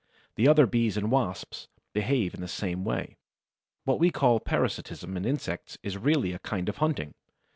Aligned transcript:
The 0.33 0.47
other 0.47 0.65
Bees 0.65 0.97
and 0.97 1.11
Wasps 1.11 1.67
behave 1.93 2.33
in 2.33 2.41
the 2.41 2.47
same 2.47 2.83
way. 2.83 3.17
What 3.83 3.99
we 3.99 4.09
call 4.09 4.39
parasitism 4.39 5.15
in 5.15 5.25
insects 5.25 5.77
is 5.83 5.95
really 5.95 6.33
a 6.33 6.39
kind 6.39 6.67
of 6.69 6.77
hunting. 6.77 7.13